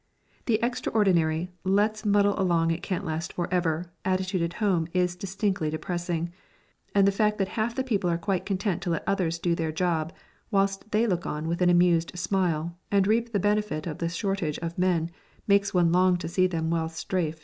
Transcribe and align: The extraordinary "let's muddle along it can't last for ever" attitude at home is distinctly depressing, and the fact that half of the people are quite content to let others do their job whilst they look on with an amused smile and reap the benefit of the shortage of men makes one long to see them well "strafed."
The 0.47 0.59
extraordinary 0.63 1.51
"let's 1.63 2.05
muddle 2.07 2.33
along 2.41 2.71
it 2.71 2.81
can't 2.81 3.05
last 3.05 3.33
for 3.33 3.47
ever" 3.53 3.91
attitude 4.03 4.41
at 4.41 4.53
home 4.53 4.87
is 4.93 5.15
distinctly 5.15 5.69
depressing, 5.69 6.33
and 6.95 7.07
the 7.07 7.11
fact 7.11 7.37
that 7.37 7.49
half 7.49 7.73
of 7.73 7.75
the 7.75 7.83
people 7.83 8.09
are 8.09 8.17
quite 8.17 8.43
content 8.43 8.81
to 8.81 8.89
let 8.89 9.03
others 9.05 9.37
do 9.37 9.53
their 9.53 9.71
job 9.71 10.11
whilst 10.49 10.89
they 10.89 11.05
look 11.05 11.27
on 11.27 11.47
with 11.47 11.61
an 11.61 11.69
amused 11.69 12.17
smile 12.17 12.79
and 12.89 13.05
reap 13.05 13.31
the 13.31 13.39
benefit 13.39 13.85
of 13.85 13.99
the 13.99 14.09
shortage 14.09 14.57
of 14.57 14.75
men 14.75 15.11
makes 15.45 15.71
one 15.71 15.91
long 15.91 16.17
to 16.17 16.27
see 16.27 16.47
them 16.47 16.71
well 16.71 16.89
"strafed." 16.89 17.39